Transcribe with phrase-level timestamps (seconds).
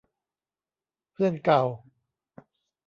[1.11, 1.63] เพื่อนเก่า